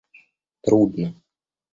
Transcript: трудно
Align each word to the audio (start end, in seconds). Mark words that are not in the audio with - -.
трудно 0.63 1.07